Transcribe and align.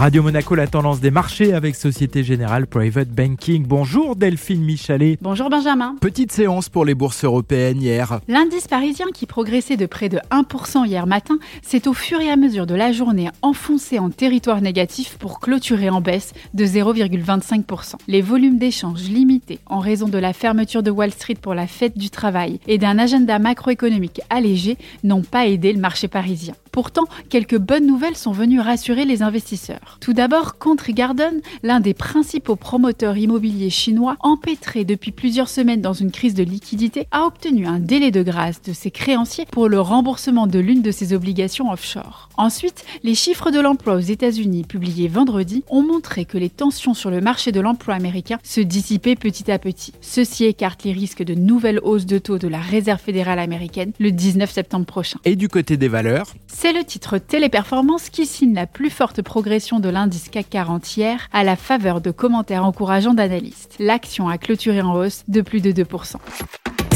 Radio 0.00 0.22
Monaco, 0.22 0.54
la 0.54 0.66
tendance 0.66 1.00
des 1.00 1.10
marchés 1.10 1.52
avec 1.52 1.76
Société 1.76 2.24
Générale 2.24 2.66
Private 2.66 3.10
Banking. 3.10 3.66
Bonjour 3.66 4.16
Delphine 4.16 4.64
Michalet. 4.64 5.18
Bonjour 5.20 5.50
Benjamin. 5.50 5.96
Petite 6.00 6.32
séance 6.32 6.70
pour 6.70 6.86
les 6.86 6.94
bourses 6.94 7.22
européennes 7.22 7.82
hier. 7.82 8.18
L'indice 8.26 8.66
parisien 8.66 9.04
qui 9.12 9.26
progressait 9.26 9.76
de 9.76 9.84
près 9.84 10.08
de 10.08 10.18
1% 10.30 10.86
hier 10.86 11.06
matin 11.06 11.38
s'est 11.60 11.86
au 11.86 11.92
fur 11.92 12.18
et 12.18 12.30
à 12.30 12.36
mesure 12.36 12.64
de 12.64 12.74
la 12.74 12.92
journée 12.92 13.28
enfoncé 13.42 13.98
en 13.98 14.08
territoire 14.08 14.62
négatif 14.62 15.18
pour 15.18 15.38
clôturer 15.38 15.90
en 15.90 16.00
baisse 16.00 16.32
de 16.54 16.64
0,25%. 16.64 17.96
Les 18.08 18.22
volumes 18.22 18.56
d'échanges 18.56 19.02
limités 19.02 19.58
en 19.66 19.80
raison 19.80 20.08
de 20.08 20.16
la 20.16 20.32
fermeture 20.32 20.82
de 20.82 20.90
Wall 20.90 21.10
Street 21.10 21.36
pour 21.38 21.52
la 21.52 21.66
fête 21.66 21.98
du 21.98 22.08
travail 22.08 22.58
et 22.66 22.78
d'un 22.78 22.98
agenda 22.98 23.38
macroéconomique 23.38 24.22
allégé 24.30 24.78
n'ont 25.04 25.20
pas 25.20 25.46
aidé 25.46 25.74
le 25.74 25.78
marché 25.78 26.08
parisien. 26.08 26.54
Pourtant, 26.72 27.04
quelques 27.28 27.58
bonnes 27.58 27.86
nouvelles 27.86 28.16
sont 28.16 28.32
venues 28.32 28.60
rassurer 28.60 29.04
les 29.04 29.22
investisseurs. 29.22 29.98
Tout 30.00 30.12
d'abord, 30.12 30.58
Country 30.58 30.94
Garden, 30.94 31.40
l'un 31.62 31.80
des 31.80 31.94
principaux 31.94 32.56
promoteurs 32.56 33.16
immobiliers 33.16 33.70
chinois, 33.70 34.16
empêtré 34.20 34.84
depuis 34.84 35.10
plusieurs 35.10 35.48
semaines 35.48 35.80
dans 35.80 35.92
une 35.92 36.12
crise 36.12 36.34
de 36.34 36.44
liquidité, 36.44 37.08
a 37.10 37.24
obtenu 37.24 37.66
un 37.66 37.80
délai 37.80 38.12
de 38.12 38.22
grâce 38.22 38.62
de 38.62 38.72
ses 38.72 38.90
créanciers 38.90 39.46
pour 39.50 39.68
le 39.68 39.80
remboursement 39.80 40.46
de 40.46 40.58
l'une 40.60 40.82
de 40.82 40.92
ses 40.92 41.12
obligations 41.12 41.70
offshore. 41.70 42.28
Ensuite, 42.36 42.84
les 43.02 43.14
chiffres 43.14 43.50
de 43.50 43.60
l'emploi 43.60 43.94
aux 43.94 43.98
États-Unis 43.98 44.64
publiés 44.64 45.08
vendredi 45.08 45.64
ont 45.68 45.82
montré 45.82 46.24
que 46.24 46.38
les 46.38 46.50
tensions 46.50 46.94
sur 46.94 47.10
le 47.10 47.20
marché 47.20 47.50
de 47.50 47.60
l'emploi 47.60 47.94
américain 47.94 48.38
se 48.44 48.60
dissipaient 48.60 49.16
petit 49.16 49.50
à 49.50 49.58
petit. 49.58 49.92
Ceci 50.00 50.44
écarte 50.44 50.84
les 50.84 50.92
risques 50.92 51.24
de 51.24 51.34
nouvelles 51.34 51.80
hausses 51.82 52.06
de 52.06 52.18
taux 52.18 52.38
de 52.38 52.48
la 52.48 52.60
Réserve 52.60 53.00
fédérale 53.00 53.38
américaine 53.40 53.92
le 53.98 54.12
19 54.12 54.50
septembre 54.50 54.86
prochain. 54.86 55.18
Et 55.24 55.36
du 55.36 55.48
côté 55.48 55.76
des 55.76 55.88
valeurs 55.88 56.32
c'est 56.60 56.74
le 56.74 56.84
titre 56.84 57.16
Téléperformance 57.16 58.10
qui 58.10 58.26
signe 58.26 58.54
la 58.54 58.66
plus 58.66 58.90
forte 58.90 59.22
progression 59.22 59.80
de 59.80 59.88
l'indice 59.88 60.28
CAC 60.28 60.50
40 60.50 60.94
hier 60.94 61.26
à 61.32 61.42
la 61.42 61.56
faveur 61.56 62.02
de 62.02 62.10
commentaires 62.10 62.66
encourageants 62.66 63.14
d'analystes. 63.14 63.76
L'action 63.78 64.28
a 64.28 64.36
clôturé 64.36 64.82
en 64.82 64.94
hausse 64.94 65.22
de 65.26 65.40
plus 65.40 65.62
de 65.62 65.72
2%. 65.72 66.16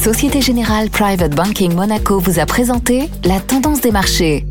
Société 0.00 0.42
Générale 0.42 0.90
Private 0.90 1.34
Banking 1.34 1.74
Monaco 1.74 2.20
vous 2.20 2.38
a 2.38 2.46
présenté 2.46 3.10
la 3.24 3.40
tendance 3.40 3.80
des 3.80 3.90
marchés. 3.90 4.46